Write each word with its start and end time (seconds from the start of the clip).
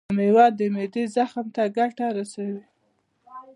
دا 0.07 0.11
میوه 0.17 0.45
د 0.57 0.59
معدې 0.73 1.03
زخم 1.15 1.45
ته 1.55 1.63
ګټه 1.77 2.05
رسوي. 2.17 2.61